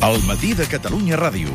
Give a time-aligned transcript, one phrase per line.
[0.00, 1.52] El matí de Catalunya Ràdio.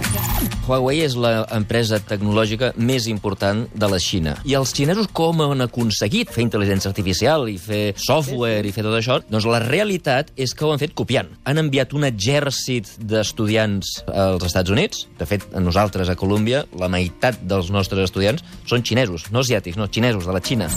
[0.67, 4.35] Huawei és l'empresa tecnològica més important de la Xina.
[4.45, 8.99] I els xinesos com han aconseguit fer intel·ligència artificial i fer software i fer tot
[8.99, 9.17] això?
[9.25, 11.33] Doncs la realitat és que ho han fet copiant.
[11.49, 15.07] Han enviat un exèrcit d'estudiants als Estats Units.
[15.17, 19.81] De fet, a nosaltres, a Colòmbia, la meitat dels nostres estudiants són xinesos, no asiàtics,
[19.81, 20.69] no, xinesos, de la Xina.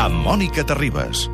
[0.00, 1.28] Amb Mònica Terribas.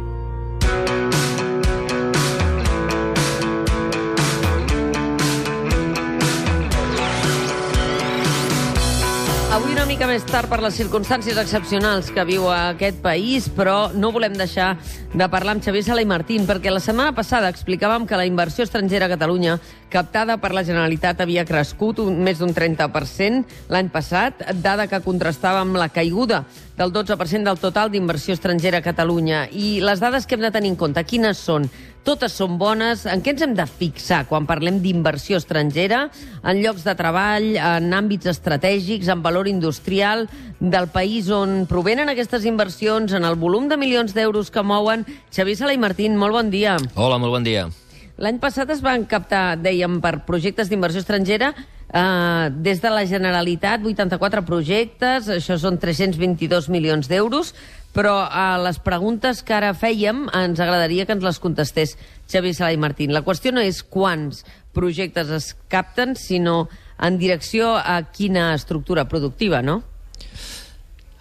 [10.04, 14.74] Mica més tard per les circumstàncies excepcionals que viu aquest país, però no volem deixar
[15.14, 18.66] de parlar amb Xavier Sala i Martín, perquè la setmana passada explicàvem que la inversió
[18.66, 19.54] estrangera a Catalunya
[19.94, 25.62] captada per la Generalitat havia crescut un, més d'un 30% l'any passat, dada que contrastava
[25.62, 26.42] amb la caiguda
[26.74, 29.44] del 12% del total d'inversió estrangera a Catalunya.
[29.52, 31.68] I les dades que hem de tenir en compte, quines són?
[32.04, 33.06] Totes són bones.
[33.08, 36.08] En què ens hem de fixar quan parlem d'inversió estrangera?
[36.42, 40.26] En llocs de treball, en àmbits estratègics, en valor industrial
[40.58, 45.06] del país on provenen aquestes inversions, en el volum de milions d'euros que mouen.
[45.30, 46.76] Xavier Sala i Martín, molt bon dia.
[46.98, 47.70] Hola, molt bon dia.
[48.14, 53.82] L'any passat es van captar, dèiem, per projectes d'inversió estrangera eh, des de la Generalitat
[53.82, 57.50] 84 projectes, això són 322 milions d'euros,
[57.94, 61.96] però a les preguntes que ara fèiem ens agradaria que ens les contestés
[62.30, 63.10] Xavier Sala i Martín.
[63.14, 64.44] La qüestió no és quants
[64.74, 66.68] projectes es capten, sinó
[67.02, 69.82] en direcció a quina estructura productiva, no?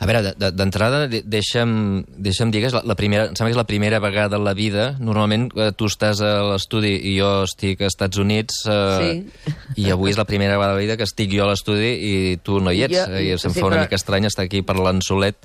[0.04, 3.62] A veure, d'entrada, deixa'm, deixa'm dir que és la, la primera, em sembla que és
[3.62, 7.82] la primera vegada en la vida, normalment eh, tu estàs a l'estudi i jo estic
[7.86, 9.50] als Estats Units, eh, Sí.
[9.86, 12.38] i avui és la primera vegada de la vida que estic jo a l'estudi i
[12.44, 14.62] tu no hi ets, Jo- i se'm sí, fa una però- mica estrany estar aquí
[14.62, 15.36] parlant solet.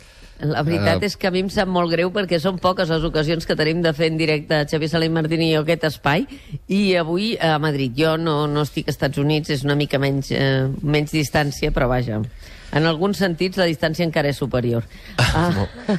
[0.40, 3.02] La veritat Eh, és que a mi em sap molt greu perquè són poques les
[3.02, 6.28] ocasions que tenim de fer en directe Xavier Sala i Martín i jo aquest espai
[6.68, 7.90] i avui a Madrid.
[7.98, 11.88] Jo no, no estic als Estats Units, és una mica menys, eh, menys distància, però
[11.90, 12.20] vaja.
[12.76, 14.84] En alguns sentits la distància encara és superior.
[15.16, 15.50] Ah,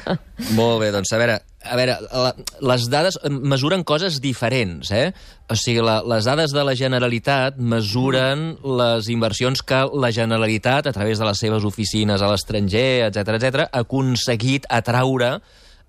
[0.58, 2.30] Molt bé, doncs a veure, a veure la,
[2.72, 5.10] les dades eh, mesuren coses diferents, eh?
[5.50, 10.94] O sigui, la, les dades de la Generalitat mesuren les inversions que la Generalitat, a
[10.96, 15.34] través de les seves oficines a l'estranger, etc etc, ha aconseguit atraure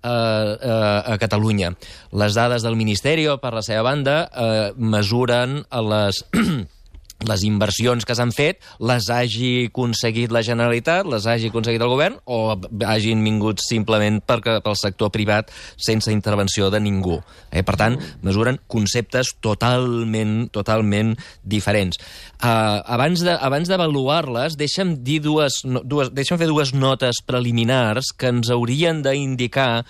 [0.02, 1.72] eh, eh, a Catalunya.
[2.18, 6.24] Les dades del Ministeri, per la seva banda, eh, mesuren les...
[7.28, 12.18] les inversions que s'han fet les hagi aconseguit la Generalitat, les hagi aconseguit el govern
[12.26, 12.56] o
[12.86, 17.20] hagin vingut simplement perquè, pel sector privat sense intervenció de ningú.
[17.50, 17.62] Eh?
[17.62, 21.98] Per tant, mesuren conceptes totalment, totalment diferents.
[22.42, 28.32] Uh, abans de- abans d'avaluar-les, deixa'm, dir dues, dues, deixa'm fer dues notes preliminars que
[28.32, 29.84] ens haurien d'indicar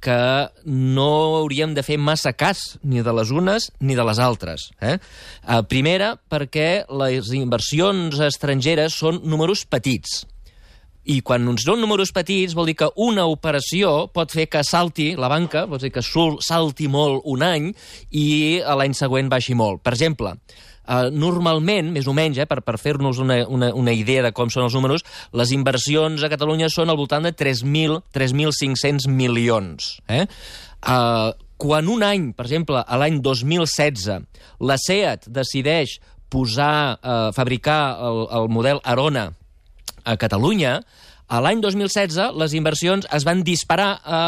[0.00, 0.18] que
[0.64, 1.10] no
[1.40, 4.70] hauríem de fer massa cas ni de les unes ni de les altres.
[4.80, 4.96] Eh?
[5.42, 10.22] Uh, primera, perquè les inversions estrangeres són números petits.
[11.08, 15.14] I quan uns són números petits vol dir que una operació pot fer que salti
[15.16, 17.70] la banca, pot dir que salti molt un any
[18.12, 19.80] i l'any següent baixi molt.
[19.80, 20.34] Per exemple,
[20.88, 24.48] Uh, normalment, més o menys, eh, per, per fer-nos una, una, una idea de com
[24.48, 25.04] són els números,
[25.36, 29.98] les inversions a Catalunya són al voltant de 3.000 3.500 milions.
[30.08, 30.24] Eh?
[30.80, 34.08] Uh, quan un any, per exemple, a l'any 2016,
[34.64, 35.98] la SEAT decideix
[36.32, 39.28] posar, uh, fabricar el, el model Arona
[40.08, 40.78] a Catalunya,
[41.28, 44.20] a l'any 2016 les inversions es van disparar a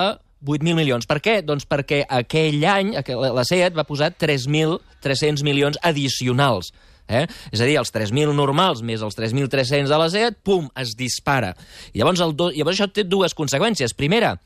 [0.44, 1.08] 8.000 milions.
[1.08, 1.40] Per què?
[1.46, 6.72] Doncs perquè aquell any la SEAT va posar 3.300 milions addicionals.
[7.10, 7.24] Eh?
[7.50, 11.54] És a dir, els 3.000 normals més els 3.300 de la SEAT, pum, es dispara.
[11.92, 12.50] I llavors, el do...
[12.54, 13.96] llavors això té dues conseqüències.
[13.98, 14.36] Primera,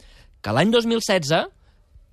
[0.41, 1.45] que l'any 2016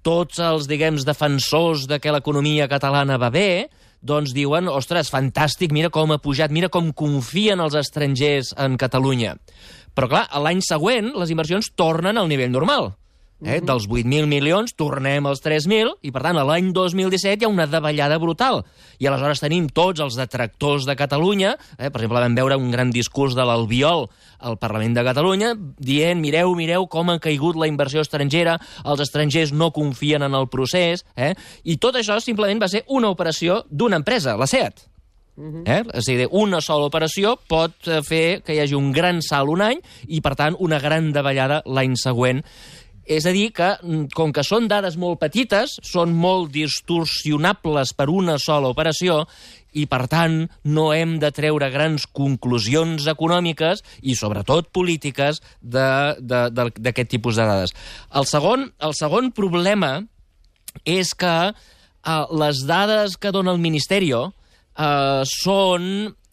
[0.01, 3.69] tots els, diguem, defensors de que l'economia catalana va bé,
[4.01, 9.35] doncs diuen, ostres, fantàstic, mira com ha pujat, mira com confien els estrangers en Catalunya.
[9.93, 12.95] Però, clar, l'any següent les inversions tornen al nivell normal.
[13.41, 13.59] Eh?
[13.65, 17.67] Dels 8.000 milions tornem als 3.000 i, per tant, a l'any 2017 hi ha una
[17.69, 18.61] davallada brutal.
[19.01, 21.89] I aleshores tenim tots els detractors de Catalunya, eh?
[21.89, 24.07] per exemple, vam veure un gran discurs de l'Albiol
[24.45, 29.53] al Parlament de Catalunya dient, mireu, mireu com ha caigut la inversió estrangera, els estrangers
[29.53, 31.33] no confien en el procés, eh?
[31.63, 34.87] i tot això simplement va ser una operació d'una empresa, la SEAT.
[35.41, 35.81] Eh?
[35.97, 39.49] És a dir, una sola operació pot eh, fer que hi hagi un gran salt
[39.49, 42.43] un any i, per tant, una gran davallada l'any següent.
[43.11, 48.07] És a dir, que mm, com que són dades molt petites, són molt distorsionables per
[48.13, 49.25] una sola operació
[49.75, 57.39] i, per tant, no hem de treure grans conclusions econòmiques i, sobretot, polítiques d'aquest tipus
[57.39, 57.75] de dades.
[58.15, 59.97] El segon, el segon problema
[60.87, 65.83] és que eh, les dades que dona el Ministeri eh, són,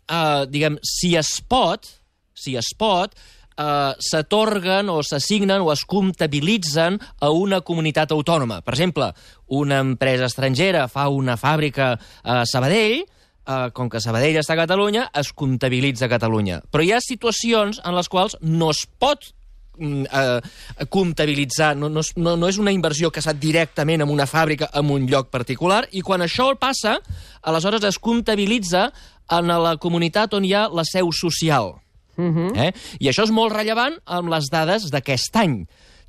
[0.07, 1.91] eh, diguem, si es pot,
[2.39, 3.19] si es pot,
[3.59, 8.63] eh, s'atorguen o s'assignen o es comptabilitzen a una comunitat autònoma.
[8.63, 9.13] Per exemple,
[9.49, 15.09] una empresa estrangera fa una fàbrica a Sabadell, eh, com que Sabadell està a Catalunya,
[15.15, 16.63] es comptabilitza a Catalunya.
[16.71, 19.33] Però hi ha situacions en les quals no es pot
[19.79, 22.05] mm, eh, comptabilitzar, no, no,
[22.37, 26.03] no és una inversió que s'ha directament en una fàbrica en un lloc particular, i
[26.03, 26.99] quan això passa,
[27.43, 28.89] aleshores es comptabilitza
[29.29, 31.77] en la comunitat on hi ha la seu social.
[32.19, 32.73] Eh?
[33.01, 35.61] I això és molt rellevant amb les dades d'aquest any.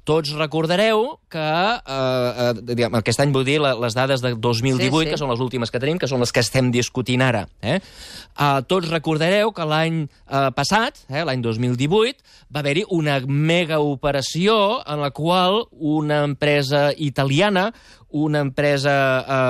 [0.10, 4.90] Tots recordareu que, eh, eh, diguem, aquest any vull dir la- les dades de 2018,
[4.90, 5.12] Sí, sí.
[5.12, 7.48] que són les últimes que tenim, que són les que estem discutint ara.
[7.62, 7.76] Eh?
[7.78, 14.82] Eh, tots recordareu que l'any eh, passat, eh, l'any 2018, va haver-hi una mega operació
[14.88, 17.72] en la qual una empresa italiana,
[18.10, 18.96] una empresa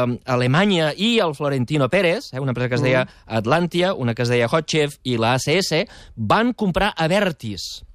[0.09, 4.23] eh, alemanya i el Florentino Pérez, eh, una empresa que es deia Atlantia, una que
[4.23, 5.85] es deia Hotchef i la ACS,
[6.17, 7.85] van comprar Avertis.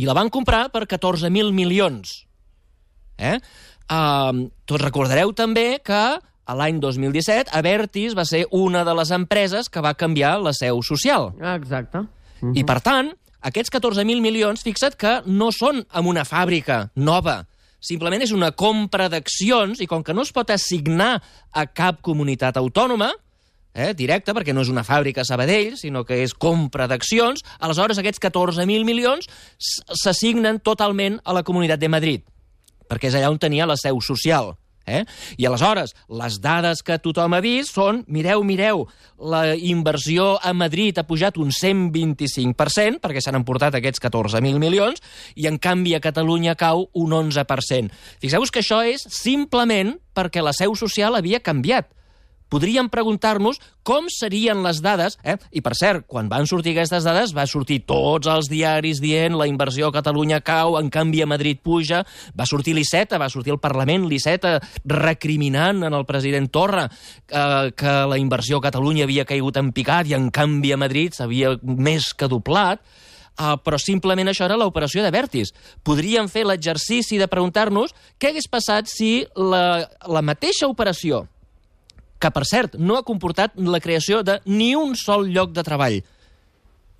[0.00, 2.22] I la van comprar per 14.000 milions.
[3.18, 3.38] Eh?
[3.92, 9.68] Uh, tots recordareu també que a l'any 2017 Avertis va ser una de les empreses
[9.70, 11.30] que va canviar la seu social.
[11.40, 12.02] Ah, Exacte.
[12.42, 13.12] I, per tant,
[13.46, 17.44] aquests 14.000 milions, fixa't que no són en una fàbrica nova,
[17.82, 21.16] simplement és una compra d'accions i com que no es pot assignar
[21.52, 23.12] a cap comunitat autònoma,
[23.74, 28.00] eh, directa, perquè no és una fàbrica a Sabadell, sinó que és compra d'accions, aleshores
[28.00, 29.28] aquests 14.000 milions
[30.02, 32.26] s'assignen totalment a la Comunitat de Madrid,
[32.88, 34.54] perquè és allà on tenia la seu social.
[34.82, 35.04] Eh?
[35.38, 38.82] I aleshores, les dades que tothom ha vist són, mireu, mireu,
[39.22, 44.98] la inversió a Madrid ha pujat un 125%, perquè s'han emportat aquests 14.000 milions,
[45.38, 47.94] i en canvi a Catalunya cau un 11%.
[48.22, 51.92] Fixeu-vos que això és simplement perquè la seu social havia canviat
[52.52, 55.38] podríem preguntar-nos com serien les dades, eh?
[55.50, 59.48] i per cert, quan van sortir aquestes dades va sortir tots els diaris dient la
[59.48, 62.02] inversió a Catalunya cau, en canvi a Madrid puja,
[62.38, 67.94] va sortir l'Iceta, va sortir el Parlament, l'Iceta recriminant en el president Torra eh, que
[68.12, 72.12] la inversió a Catalunya havia caigut en picat i en canvi a Madrid s'havia més
[72.14, 72.84] que doblat,
[73.32, 75.54] Uh, però simplement això era l'operació de Vertis.
[75.88, 81.22] Podríem fer l'exercici de preguntar-nos què hagués passat si la, la mateixa operació
[82.22, 86.00] que, per cert, no ha comportat la creació de ni un sol lloc de treball.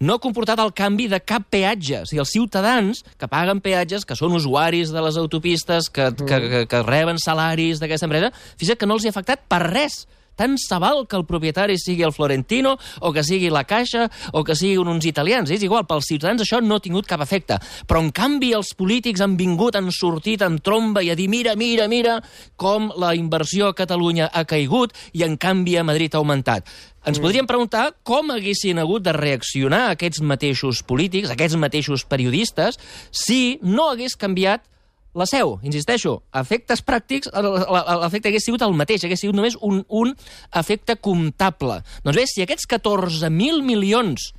[0.03, 2.01] No ha comportat el canvi de cap peatge.
[2.03, 6.41] O sigui, els ciutadans que paguen peatges, que són usuaris de les autopistes, que, que,
[6.51, 10.03] que, que reben salaris d'aquesta empresa, fixa't que no els hi ha afectat per res.
[10.37, 14.45] Tant se val que el propietari sigui el Florentino, o que sigui la Caixa, o
[14.45, 15.51] que siguin uns italians.
[15.51, 17.59] És igual, pels ciutadans això no ha tingut cap efecte.
[17.89, 21.57] Però, en canvi, els polítics han vingut, han sortit en tromba i a dir mira,
[21.57, 22.19] mira, mira
[22.57, 26.69] com la inversió a Catalunya ha caigut i, en canvi, a Madrid ha augmentat.
[27.03, 32.79] Ens podríem preguntar com haguessin hagut de reaccionar aquests mateixos polítics, aquests mateixos periodistes,
[33.11, 34.69] si no hagués canviat
[35.15, 40.15] la seu, insisteixo, efectes pràctics, l'efecte hagués sigut el mateix, hagués sigut només un, un
[40.57, 41.83] efecte comptable.
[42.05, 44.33] Doncs bé, si aquests 14.000 milions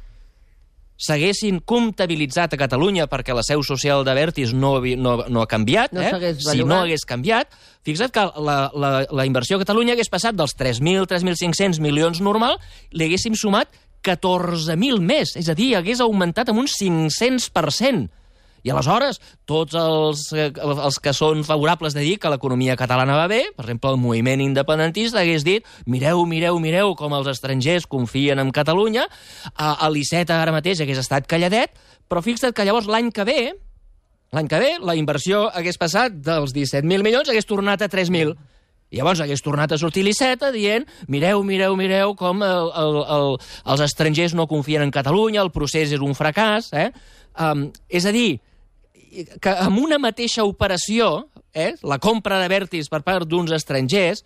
[1.04, 5.94] s'haguessin comptabilitzat a Catalunya perquè la seu social de Vertis no, no, no ha canviat,
[5.94, 6.34] No eh?
[6.38, 7.54] si no hagués canviat,
[7.86, 12.60] fixa't que la, la, la inversió a Catalunya hagués passat dels 3.000, 3.500 milions normal,
[12.94, 13.74] li haguéssim sumat
[14.06, 18.23] 14.000 més, és a dir, hagués augmentat amb un 500%.
[18.64, 23.42] I aleshores, tots els, els que són favorables de dir que l'economia catalana va bé,
[23.58, 28.54] per exemple, el moviment independentista hagués dit mireu, mireu, mireu com els estrangers confien en
[28.56, 29.04] Catalunya,
[29.60, 31.76] a l'Iceta ara mateix hagués estat calladet,
[32.08, 33.40] però fixa't que llavors l'any que ve,
[34.34, 38.34] l'any que ve, la inversió hagués passat dels 17.000 milions, hagués tornat a 3.000.
[38.94, 43.30] I llavors hagués tornat a sortir l'Iceta dient mireu, mireu, mireu com el, el, el,
[43.74, 46.70] els estrangers no confien en Catalunya, el procés és un fracàs.
[46.78, 46.92] Eh?
[47.42, 48.38] Um, és a dir,
[49.42, 54.24] que amb una mateixa operació, eh, la compra de Vertis per part d'uns estrangers,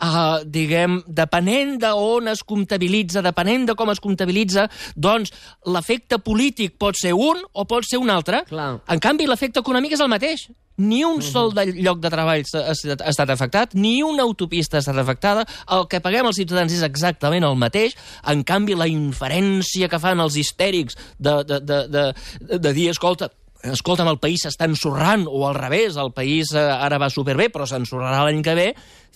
[0.00, 5.32] uh, diguem, depenent de on es comptabilitza, depenent de com es comptabilitza, doncs
[5.66, 8.44] l'efecte polític pot ser un o pot ser un altre.
[8.48, 8.72] Clar.
[8.88, 10.48] En canvi, l'efecte econòmic és el mateix.
[10.80, 14.78] Ni un sol de lloc de treball ha estat- ha estat afectat, ni una autopista
[14.78, 15.44] ha estat afectada,
[15.76, 17.92] el que paguem els ciutadans és exactament el mateix,
[18.24, 23.28] en canvi la inferència que fan els histèrics de, de, de, de, de dir, escolta,
[23.62, 27.66] escolta'm, el país s'està ensorrant, o al revés, el país eh, ara va superbé, però
[27.68, 28.66] s'ensorrarà l'any que ve,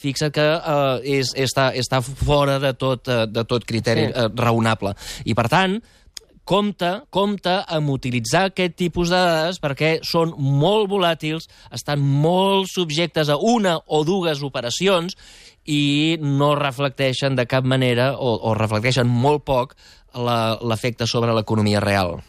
[0.00, 4.12] fixa't que eh, és, està, està fora de tot, eh, de tot criteri Sí.
[4.12, 4.94] eh, raonable.
[5.24, 5.78] I, per tant,
[6.44, 13.30] compte, compte amb utilitzar aquest tipus de dades perquè són molt volàtils, estan molt subjectes
[13.32, 15.16] a una o dues operacions
[15.64, 19.72] i no reflecteixen de cap manera, o, o reflecteixen molt poc,
[20.14, 22.20] l'efecte sobre l'economia real.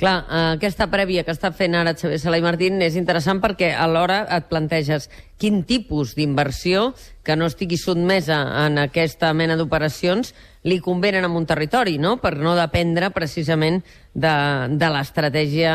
[0.00, 3.72] Clar, eh, aquesta prèvia que està fent ara Xavier Sala i Martín és interessant perquè
[3.74, 5.08] alhora et planteges
[5.40, 6.92] quin tipus d'inversió
[7.26, 10.32] que no estigui sotmesa en aquesta mena d'operacions
[10.66, 12.16] li convenen a un territori, no?
[12.22, 13.82] per no dependre precisament
[14.14, 14.36] de,
[14.74, 15.74] de l'estratègia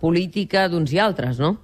[0.00, 1.58] política d'uns i altres, no?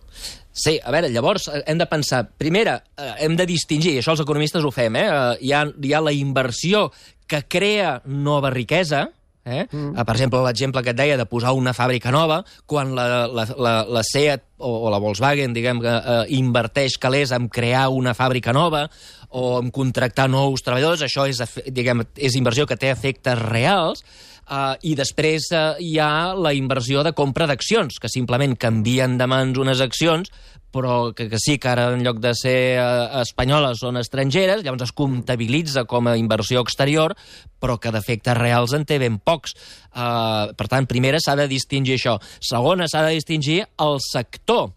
[0.52, 4.16] Sí, a veure, llavors eh, hem de pensar, primera, eh, hem de distingir, i això
[4.16, 5.06] els economistes ho fem, eh?
[5.06, 6.88] eh, Hi, ha, hi ha la inversió
[7.30, 9.06] que crea nova riquesa,
[9.50, 9.66] Eh?
[9.71, 10.04] Mm.
[10.07, 12.40] Per exemple, l'exemple que et deia de posar una fàbrica nova,
[12.71, 17.35] quan la, la, la, la Seat o, o la Volkswagen diguem, que eh, inverteix calés
[17.37, 18.87] en crear una fàbrica nova
[19.30, 24.04] o en contractar nous treballadors, això és, diguem, és inversió que té efectes reals,
[24.50, 29.28] Uh, I després uh, hi ha la inversió de compra d'accions, que simplement canvien de
[29.30, 30.32] mans unes accions,
[30.75, 34.88] però que, que sí que ara en lloc de ser uh, espanyoles són estrangeres, llavors
[34.88, 37.14] es comptabilitza com a inversió exterior,
[37.62, 39.54] però que d'efectes reals en té ben pocs.
[39.94, 42.18] Uh, per tant, primera, s'ha de distingir això.
[42.42, 44.72] Segona, s'ha de distingir el sector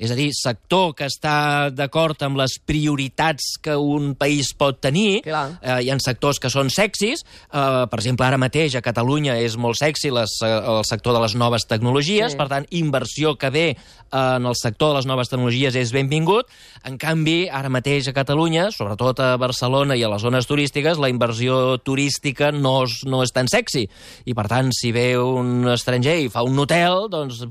[0.00, 5.20] és a dir, sector que està d'acord amb les prioritats que un país pot tenir.
[5.26, 5.58] Clar.
[5.60, 7.20] Eh, hi ha sectors que són sexis.
[7.52, 11.20] Eh, per exemple, ara mateix a Catalunya és molt sexy les, eh, el sector de
[11.20, 12.32] les noves tecnologies.
[12.32, 12.38] Sí.
[12.38, 13.76] Per tant, inversió que ve eh,
[14.12, 16.48] en el sector de les noves tecnologies és benvingut.
[16.88, 21.10] En canvi, ara mateix a Catalunya, sobretot a Barcelona i a les zones turístiques, la
[21.12, 23.84] inversió turística no és, no és tan sexy.
[24.24, 27.44] I, per tant, si ve un estranger i fa un hotel, doncs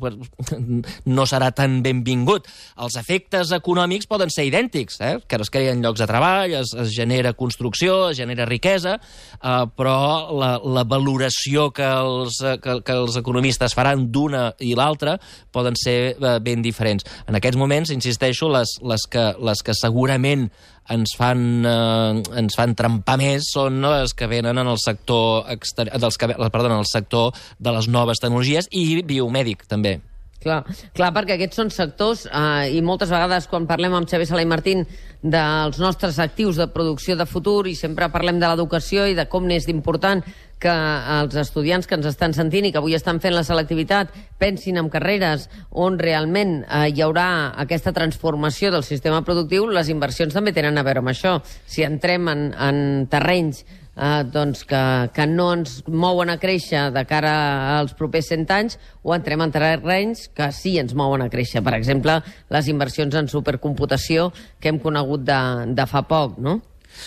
[1.15, 2.38] no serà tan benvingut.
[2.79, 5.13] Els efectes econòmics poden ser idèntics, eh?
[5.27, 9.99] que es creen llocs de treball, es, es genera construcció, es genera riquesa, eh, però
[10.39, 15.17] la, la valoració que els, que, que els economistes faran d'una i l'altra
[15.51, 17.05] poden ser eh, ben diferents.
[17.27, 20.49] En aquests moments, insisteixo, les, les, que, les que segurament
[20.89, 25.89] ens fan, eh, ens fan trempar més són les que venen en el sector exter...
[25.95, 29.99] dels que, perdó, en el sector de les noves tecnologies i biomèdic, també.
[30.39, 30.61] Clar,
[30.95, 34.47] clar, perquè aquests són sectors eh, i moltes vegades quan parlem amb Xavier Sala i
[34.47, 34.85] Martín
[35.19, 39.43] dels nostres actius de producció de futur i sempre parlem de l'educació i de com
[39.43, 40.23] n'és d'important
[40.59, 40.71] que
[41.17, 44.87] els estudiants que ens estan sentint i que avui estan fent la selectivitat pensin en
[44.91, 47.27] carreres on realment eh, hi haurà
[47.59, 51.35] aquesta transformació del sistema productiu, les inversions també tenen a veure amb això.
[51.67, 52.81] Si entrem en, en
[53.11, 53.65] terrenys
[53.99, 54.81] eh, doncs que,
[55.13, 57.33] que no ens mouen a créixer de cara
[57.77, 61.63] als propers 100 anys o entrem en terrenys que sí ens mouen a créixer.
[61.65, 64.29] Per exemple, les inversions en supercomputació
[64.59, 65.41] que hem conegut de,
[65.75, 66.59] de fa poc, no?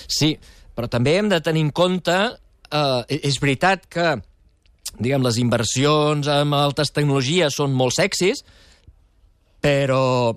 [0.07, 0.35] Sí,
[0.77, 2.21] però també hem de tenir en compte...
[2.73, 4.15] Eh, és veritat que
[4.97, 8.41] diguem, les inversions en altes tecnologies són molt sexis,
[9.61, 10.33] però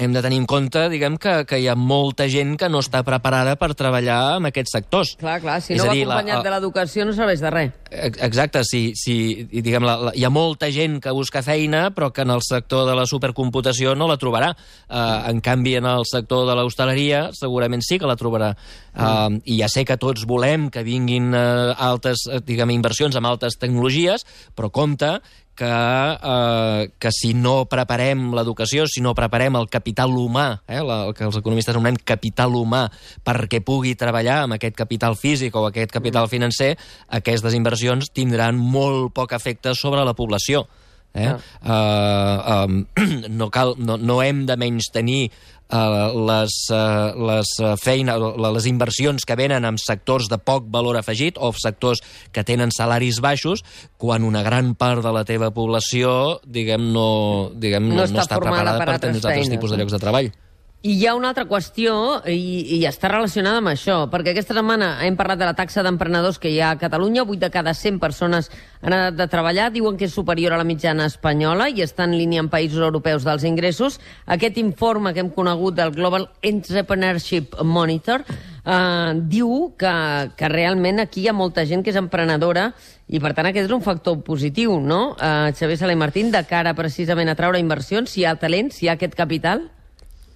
[0.00, 3.02] hem de tenir en compte, diguem, que, que hi ha molta gent que no està
[3.04, 5.10] preparada per treballar en aquests sectors.
[5.20, 7.74] Clar, clar, si És no va dir, la- acompanyat de l'educació no serveix de res.
[7.90, 9.16] Ex- Exacte, si, si
[9.52, 12.86] diguem, la, la, hi ha molta gent que busca feina, però que en el sector
[12.88, 14.54] de la supercomputació no la trobarà.
[14.88, 18.54] Uh, en canvi, en el sector de l'hostaleria segurament sí que la trobarà.
[18.96, 23.58] Uh, I ja sé que tots volem que vinguin uh, altes, diguem, inversions amb altes
[23.60, 24.24] tecnologies,
[24.56, 25.18] però compte
[25.60, 31.02] que, eh, que si no preparem l'educació, si no preparem el capital humà, eh, la,
[31.10, 32.86] el que els economistes anomenem capital humà,
[33.26, 36.72] perquè pugui treballar amb aquest capital físic o aquest capital financer,
[37.20, 40.64] aquestes inversions tindran molt poc efecte sobre la població.
[41.12, 41.34] Eh?
[41.66, 42.84] Uh, um,
[43.40, 45.26] no, cal, no, no hem de menys tenir
[45.70, 51.38] les, uh, les, uh, feina, les inversions que venen en sectors de poc valor afegit
[51.38, 52.02] o sectors
[52.34, 53.62] que tenen salaris baixos
[53.96, 58.26] quan una gran part de la teva població diguem, no, diguem, No no, està no
[58.26, 60.32] està preparada per per, tenir altres tipus de llocs de treball.
[60.80, 61.92] I hi ha una altra qüestió,
[62.24, 66.38] i, i està relacionada amb això, perquè aquesta setmana hem parlat de la taxa d'emprenedors
[66.40, 68.46] que hi ha a Catalunya, 8 de cada 100 persones
[68.80, 72.14] han anat de treballar, diuen que és superior a la mitjana espanyola i està en
[72.16, 73.98] línia amb països europeus dels ingressos.
[74.24, 79.92] Aquest informe que hem conegut del Global Entrepreneurship Monitor eh, diu que,
[80.32, 82.70] que realment aquí hi ha molta gent que és emprenedora
[83.04, 86.40] i, per tant, aquest és un factor positiu, no, eh, Xavier Sala i Martín, de
[86.48, 89.68] cara precisament a treure inversions, si hi ha talent, si hi ha aquest capital?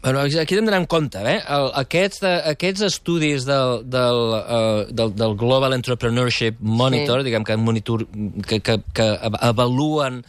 [0.04, 1.22] Bueno, aquí hem d'anar en compte.
[1.24, 1.38] Eh?
[1.48, 7.30] El, aquests, eh, aquests estudis del, del, uh, del, del Global Entrepreneurship Monitor, Sí.
[7.30, 8.04] diguem que, monitor,
[8.46, 9.06] que, que, que
[9.40, 10.20] avaluen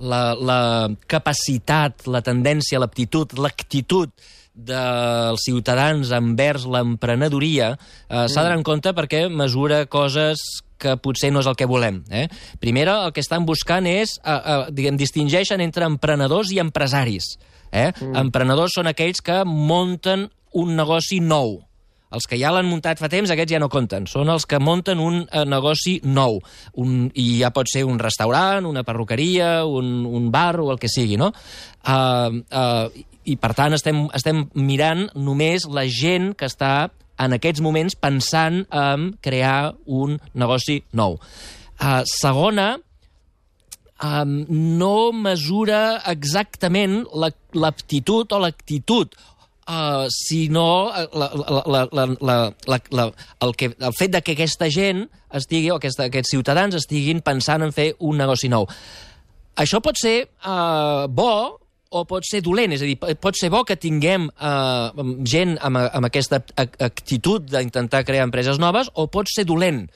[0.00, 0.60] la, la
[1.06, 4.08] capacitat, la tendència, l'aptitud, l'actitud
[4.58, 7.74] dels ciutadans envers l'emprenedoria,
[8.08, 10.40] eh, s'ha d'anar en compte perquè mesura coses
[10.78, 12.00] que potser no és el que volem.
[12.10, 12.28] Eh?
[12.62, 17.36] Primera, el que estan buscant és, eh, eh, diguem, distingeixen entre emprenedors i empresaris.
[17.72, 17.90] Eh?
[17.92, 18.16] Mm.
[18.26, 21.58] Emprenedors són aquells que munten un negoci nou.
[22.08, 24.06] Els que ja l'han muntat fa temps, aquests ja no compten.
[24.08, 26.38] Són els que munten un eh, negoci nou.
[26.80, 30.88] Un, I ja pot ser un restaurant, una perruqueria, un, un bar o el que
[30.88, 31.32] sigui, no?
[31.84, 36.88] Uh, uh, I, per tant, estem, estem mirant només la gent que està
[37.20, 41.18] en aquests moments pensant en crear un negoci nou.
[41.78, 42.76] Uh, segona,
[44.04, 44.44] um,
[44.78, 49.14] no mesura exactament la- l'aptitud o l'actitud,
[49.68, 52.36] uh, sinó eh, la, la, la, la,
[52.66, 53.06] la, la,
[53.40, 57.62] el, que, el fet de que aquesta gent estigui, o aquesta, aquests ciutadans estiguin pensant
[57.66, 58.68] en fer un negoci nou.
[59.58, 63.62] Això pot ser uh, bo o pot ser dolent, és a dir, pot ser bo
[63.64, 64.90] que tinguem uh,
[65.24, 69.86] gent amb, amb aquesta ac- actitud d'intentar crear empreses noves o pot ser dolent.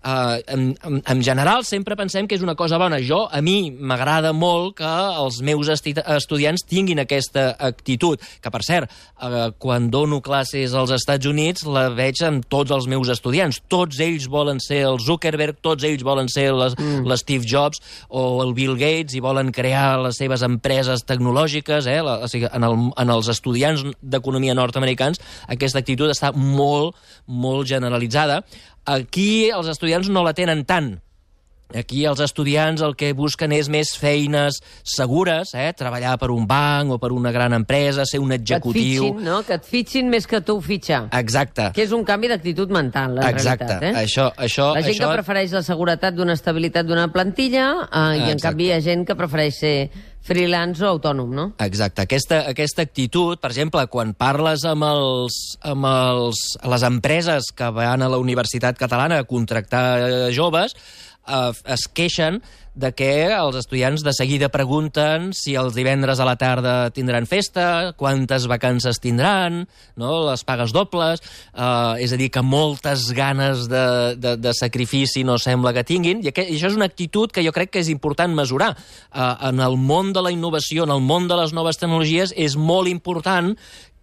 [0.00, 2.96] Uh, en, en, en general sempre pensem que és una cosa bona.
[3.04, 4.88] Jo, a mi m'agrada molt que
[5.20, 8.88] els meus esti estudiants tinguin aquesta actitud, que per cert,
[9.20, 13.60] uh, quan dono classes als Estats Units la veig amb tots els meus estudiants.
[13.68, 18.54] Tots ells volen ser el Zuckerberg, tots ells volen ser les- l'Steve Jobs o el
[18.56, 21.84] Bill Gates i volen crear les seves empreses tecnològiques.
[21.86, 22.00] Eh?
[22.00, 26.96] La, o sigui, en, el, en els estudiants d'economia nord-americans aquesta actitud està molt,
[27.28, 28.40] molt generalitzada.
[28.88, 30.94] Aquí els estudiants no la tenen tant.
[31.76, 35.70] Aquí els estudiants el que busquen és més feines segures, eh?
[35.76, 39.04] treballar per un banc o per una gran empresa, ser un Que et executiu...
[39.06, 39.40] fitxin, no?
[39.46, 41.04] Que et fitxin més que tu fitxar.
[41.18, 41.70] Exacte.
[41.76, 43.66] Que és un canvi d'actitud mental, en Exacte.
[43.66, 43.82] realitat.
[43.90, 44.04] Eh?
[44.04, 45.08] Això, això, La gent això...
[45.08, 48.46] que prefereix la seguretat d'una estabilitat d'una plantilla eh, i, en Exacte.
[48.48, 49.74] canvi, hi ha gent que prefereix ser
[50.20, 51.44] freelance o autònom, no?
[51.64, 52.04] Exacte.
[52.04, 58.04] Aquesta, aquesta actitud, per exemple, quan parles amb, els, amb els, les empreses que van
[58.04, 60.76] a la Universitat Catalana a contractar eh, joves,
[61.30, 62.42] eh, es queixen
[62.74, 67.92] de que els estudiants de seguida pregunten si els divendres a la tarda tindran festa,
[67.98, 69.64] quantes vacances tindran,
[69.98, 70.12] no?
[70.28, 71.22] les pagues dobles,
[71.52, 73.84] eh, és a dir, que moltes ganes de,
[74.16, 77.44] de, de sacrifici no sembla que tinguin, i, aquest, i això és una actitud que
[77.46, 78.72] jo crec que és important mesurar.
[78.76, 82.56] Eh, en el món de la innovació, en el món de les noves tecnologies, és
[82.56, 83.56] molt important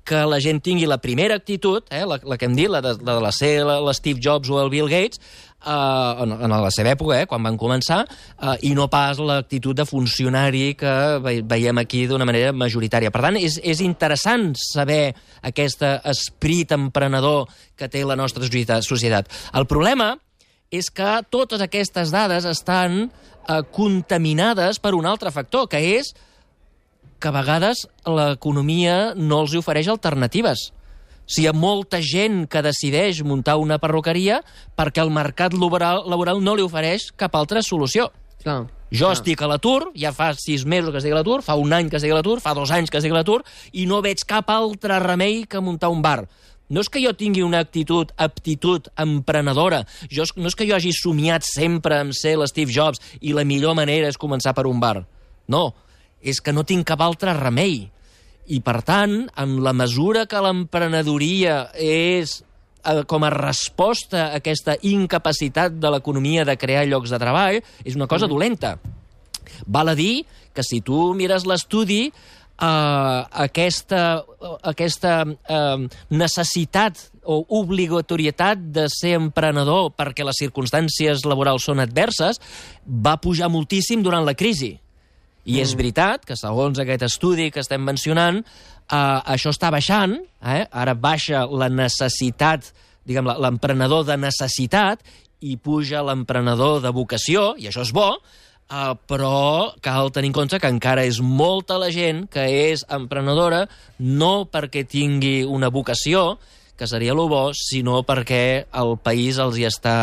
[0.07, 2.95] que la gent tingui la primera actitud, eh, la, la que hem dit, la de,
[3.03, 5.19] la de la ser l'Steve Jobs o el Bill Gates,
[5.65, 9.77] eh, en, en la seva època, eh, quan van començar, eh, i no pas l'actitud
[9.77, 10.93] de funcionari que
[11.23, 13.11] ve, veiem aquí d'una manera majoritària.
[13.13, 15.15] Per tant, és, és interessant saber
[15.47, 19.33] aquest esprit emprenedor que té la nostra societat-.
[19.53, 20.15] El problema
[20.71, 26.13] és que totes aquestes dades estan eh, contaminades per un altre factor, que és
[27.17, 30.71] que a vegades l'economia no els ofereix alternatives.
[31.27, 34.39] Si hi ha molta gent que decideix muntar una perruqueria
[34.79, 38.07] perquè el mercat laboral, laboral no li ofereix cap altra solució.
[38.43, 38.63] Clar.
[38.87, 41.89] Jo estic a l'atur, ja fa sis mesos que estic a l'atur, fa un any
[41.91, 43.41] que estic a l'atur, fa dos anys que estic a l'atur,
[43.75, 46.21] i no veig cap altre remei que muntar un bar.
[46.69, 49.83] No és que jo tingui una actitud, aptitud emprenedora.
[50.11, 53.75] Jo, no és que jo hagi somiat sempre en ser l'Steve Jobs i la millor
[53.75, 55.05] manera és començar per un bar.
[55.47, 55.73] No,
[56.19, 57.87] és que no tinc cap altre remei.
[58.47, 64.77] I, per tant, en la mesura que l'emprenedoria és eh, com a resposta a aquesta
[64.87, 68.77] incapacitat de l'economia de crear llocs de treball, és una cosa dolenta.
[69.67, 74.23] Val a dir que si tu mires l'estudi, eh, aquesta,
[74.63, 82.39] aquesta eh, necessitat o obligatorietat de ser emprenedor perquè les circumstàncies laborals són adverses
[82.87, 84.77] va pujar moltíssim durant la crisi.
[85.47, 88.97] I és veritat que, segons aquest estudi que estem mencionant, eh,
[89.35, 90.65] això està baixant, eh?
[90.71, 92.73] ara baixa la necessitat,
[93.07, 95.05] diguem l'emprenedor de necessitat,
[95.39, 100.59] i puja l'emprenedor de vocació, i això és bo, eh, però cal tenir en compte
[100.59, 103.65] que encara és molta la gent que és emprenedora
[103.99, 106.37] no perquè tingui una vocació,
[106.77, 109.95] que seria lo bo, sinó perquè el país els hi està,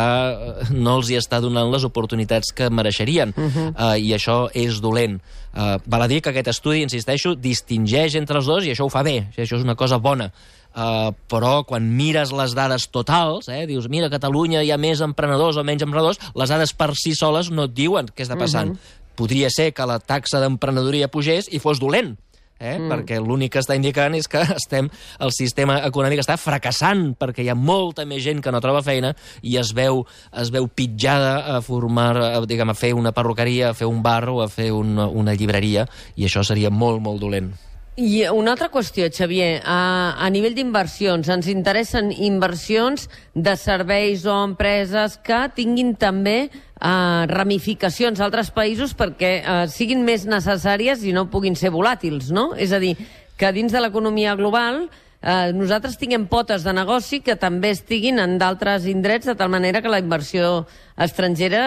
[0.75, 3.33] no els hi està donant les oportunitats que mereixerien.
[3.35, 3.69] Uh -huh.
[3.71, 5.21] uh, I això és dolent.
[5.55, 8.89] Uh, val a dir que aquest estudi, insisteixo, distingeix entre els dos i això ho
[8.89, 10.31] fa bé, això és una cosa bona.
[10.75, 14.99] Uh, però quan mires les dades totals, eh, dius, mira, a Catalunya hi ha més
[14.99, 18.71] emprenedors o menys emprenedors, les dades per si soles no et diuen què està passant.
[18.71, 19.15] Uh -huh.
[19.15, 22.17] Podria ser que la taxa d'emprenedoria pugés i fos dolent,
[22.59, 22.77] eh?
[22.77, 22.89] mm.
[22.91, 24.89] perquè l'únic que està indicant és que estem,
[25.19, 29.13] el sistema econòmic està fracassant perquè hi ha molta més gent que no troba feina
[29.41, 33.77] i es veu, es veu pitjada a formar, a, diguem, a fer una perruqueria, a
[33.77, 37.53] fer un bar o a fer una, una llibreria i això seria molt, molt dolent.
[37.95, 39.61] I una altra qüestió, Xavier.
[39.63, 47.21] A, a nivell d'inversions, ens interessen inversions de serveis o empreses que tinguin també eh,
[47.31, 52.49] ramificacions a altres països perquè eh, siguin més necessàries i no puguin ser volàtils, no?
[52.59, 52.97] És a dir,
[53.39, 54.89] que dins de l'economia global
[55.25, 59.81] eh, nosaltres tinguem potes de negoci que també estiguin en d'altres indrets, de tal manera
[59.81, 61.61] que la inversió estrangera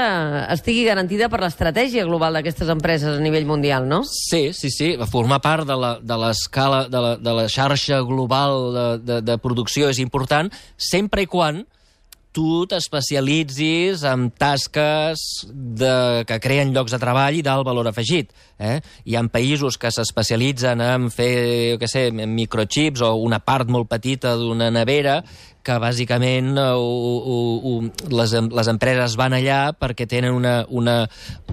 [0.49, 4.03] eh, estigui garantida per l'estratègia global d'aquestes empreses a nivell mundial, no?
[4.09, 4.95] Sí, sí, sí.
[5.11, 9.39] Formar part de la- de l'escala, de, la, de la xarxa global de, de, de
[9.43, 11.67] producció és important, sempre i quan
[12.33, 18.33] tu t'especialitzis en tasques de, que creen llocs de treball i d'alt valor afegit.
[18.59, 18.79] Eh?
[19.07, 24.37] Hi ha països que s'especialitzen en fer, jo sé, microchips o una part molt petita
[24.39, 25.23] d'una nevera
[25.69, 30.97] que bàsicament uh, uh, uh, les, les empreses van allà perquè tenen una, una,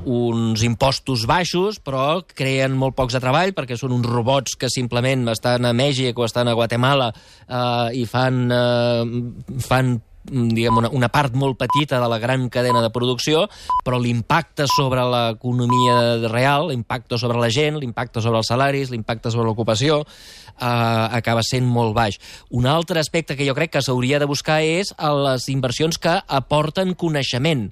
[0.06, 5.28] uns impostos baixos, però creen molt pocs de treball perquè són uns robots que simplement
[5.34, 11.10] estan a Mèxic o estan a Guatemala uh, i fan, uh, fan diguem, una, una
[11.14, 13.46] part molt petita de la gran cadena de producció,
[13.86, 19.48] però l'impacte sobre l'economia real, l'impacte sobre la gent, l'impacte sobre els salaris, l'impacte sobre
[19.50, 22.20] l'ocupació, eh, acaba sent molt baix.
[22.50, 26.18] Un altre aspecte que jo crec que s'hauria de buscar és a les inversions que
[26.26, 27.70] aporten coneixement.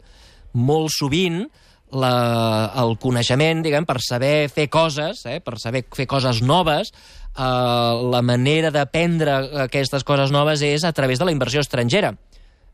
[0.54, 1.44] Molt sovint,
[1.94, 6.94] la, el coneixement, diguem, per saber fer coses, eh, per saber fer coses noves,
[7.38, 7.42] eh,
[8.14, 12.16] la manera d'aprendre aquestes coses noves és a través de la inversió estrangera.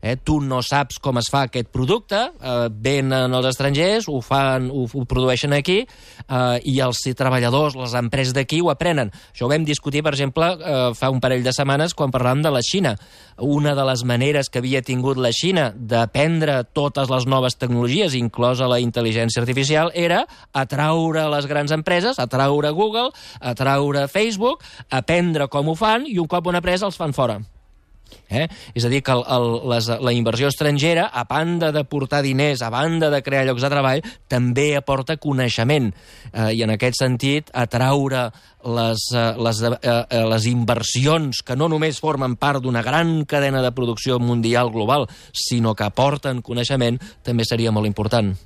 [0.00, 4.70] Eh, tu no saps com es fa aquest producte, eh, venen els estrangers, ho, fan,
[4.72, 9.12] ho, ho produeixen aquí, eh, i els treballadors, les empreses d'aquí ho aprenen.
[9.34, 12.54] Això ho vam discutir, per exemple, eh, fa un parell de setmanes quan parlàvem de
[12.54, 12.94] la Xina.
[13.36, 18.68] Una de les maneres que havia tingut la Xina d'aprendre totes les noves tecnologies, inclosa
[18.68, 23.10] la intel·ligència artificial, era atraure les grans empreses, atraure Google,
[23.40, 27.40] atraure Facebook, aprendre com ho fan, i un cop una presa els fan fora.
[28.30, 28.46] Eh?
[28.74, 32.62] És a dir, que el, el, les, la inversió estrangera, a banda de portar diners,
[32.62, 35.90] a banda de crear llocs de treball, també aporta coneixement.
[36.32, 38.28] Eh, I en aquest sentit, atraure
[38.64, 43.62] les, eh, les, eh, eh, les inversions que no només formen part d'una gran cadena
[43.62, 48.36] de producció mundial global, sinó que aporten coneixement, també seria molt important.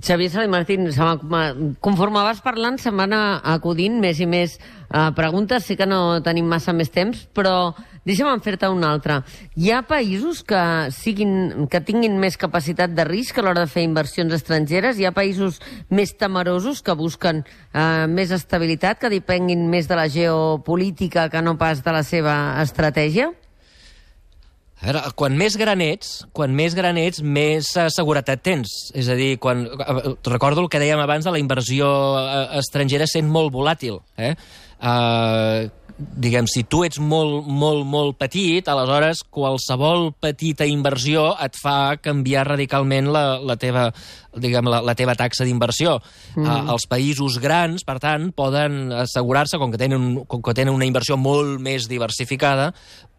[0.00, 0.88] Xavier Sala i Martín,
[1.80, 4.56] conforme vas parlant se'm van acudint més i més
[4.90, 5.66] uh, preguntes.
[5.66, 7.74] Sé que no tenim massa més temps, però
[8.06, 9.20] deixa'm fer-te una altra.
[9.56, 10.62] Hi ha països que,
[10.94, 14.98] siguin, que tinguin més capacitat de risc a l'hora de fer inversions estrangeres?
[14.98, 15.60] Hi ha països
[15.90, 21.58] més temerosos que busquen uh, més estabilitat, que depenguin més de la geopolítica que no
[21.60, 22.34] pas de la seva
[22.64, 23.30] estratègia?
[24.80, 28.70] A veure, quan més gran ets, quan més gran ets, més eh, seguretat tens.
[28.96, 33.04] És a dir, quan, eh, recordo el que dèiem abans de la inversió eh, estrangera
[33.10, 34.00] sent molt volàtil.
[34.16, 34.32] Eh?
[34.80, 41.96] Uh, diguem, si tu ets molt, molt, molt petit, aleshores qualsevol petita inversió et fa
[42.02, 43.90] canviar radicalment la, la teva
[44.36, 45.98] diguem, la, la teva taxa d'inversió.
[46.36, 46.46] Mm.
[46.46, 50.88] Uh, els països grans, per tant, poden assegurar-se, com, que tenen, com que tenen una
[50.88, 52.70] inversió molt més diversificada,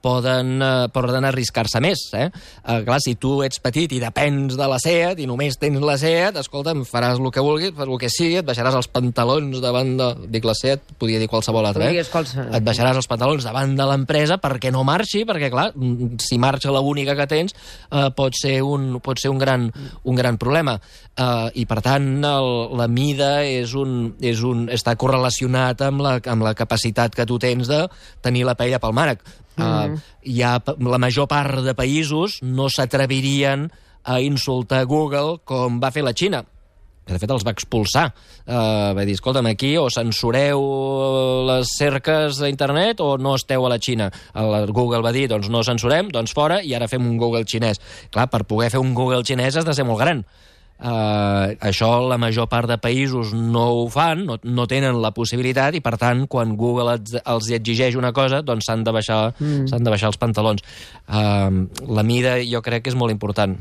[0.02, 2.08] poden, uh, poden arriscar-se més.
[2.18, 2.30] Eh?
[2.64, 5.98] Uh, clar, si tu ets petit i depens de la SEAT i només tens la
[6.02, 9.94] SEAT, escolta'm, faràs el que vulguis, per el que sigui, et baixaràs els pantalons davant
[10.00, 10.10] de...
[10.32, 12.06] Dic la SEAT, podia dir qualsevol altra, eh?
[12.10, 12.50] Qualsevol.
[12.56, 16.71] Et baixaràs els pantalons davant de l'empresa perquè no marxi, perquè, clar, mm, si marxa
[16.71, 17.56] l'única que tens,
[17.91, 19.71] eh, pot ser un, pot ser un, gran,
[20.04, 20.80] un gran problema.
[21.12, 22.47] Uh, I, per tant, el,
[22.80, 27.38] la mida és un, és un, està correlacionat amb la, amb la capacitat que tu
[27.38, 27.84] tens de
[28.24, 29.21] tenir la paella pel mànec.
[29.60, 33.67] Uh, hi ha, la major part de països no s'atrevirien
[34.08, 36.45] a insultar Google com va fer la Xina
[37.06, 38.10] que de fet els va expulsar.
[38.46, 40.62] Uh, va dir, escolta'm, aquí o censureu
[41.50, 44.12] les cerques d'internet o no esteu a la Xina.
[44.38, 47.82] El Google va dir, doncs no censurem, doncs fora, i ara fem un Google xinès.
[48.14, 50.26] Clar, per poder fer un Google xinès has de ser molt gran.
[50.82, 55.76] Uh, això la major part de països no ho fan, no, no tenen la possibilitat
[55.78, 59.70] i per tant quan Google els, els exigeix una cosa doncs s'han de, baixar, mm.
[59.78, 60.66] de baixar els pantalons
[61.06, 61.54] uh,
[61.86, 63.54] la mida jo crec que és molt important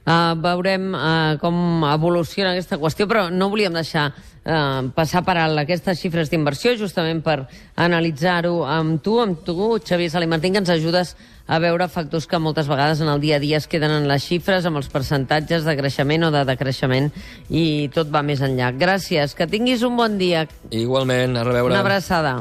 [0.00, 5.60] Uh, veurem uh, com evoluciona aquesta qüestió, però no volíem deixar uh, passar per alt
[5.60, 7.42] aquestes xifres d'inversió, justament per
[7.76, 11.12] analitzar-ho amb tu, amb tu, Xavier Salimartín, que ens ajudes
[11.50, 14.24] a veure factors que moltes vegades en el dia a dia es queden en les
[14.24, 17.10] xifres, amb els percentatges de creixement o de decreixement,
[17.50, 18.70] i tot va més enllà.
[18.78, 20.46] Gràcies, que tinguis un bon dia.
[20.70, 22.38] igualment, a reveure Una abraçada.